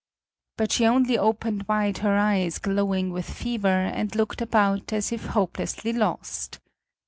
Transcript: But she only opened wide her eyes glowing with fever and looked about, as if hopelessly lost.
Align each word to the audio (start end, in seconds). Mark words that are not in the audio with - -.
But 0.57 0.71
she 0.71 0.87
only 0.87 1.15
opened 1.15 1.67
wide 1.67 1.99
her 1.99 2.17
eyes 2.17 2.57
glowing 2.57 3.11
with 3.11 3.29
fever 3.29 3.67
and 3.67 4.15
looked 4.15 4.41
about, 4.41 4.91
as 4.91 5.11
if 5.11 5.25
hopelessly 5.27 5.93
lost. 5.93 6.59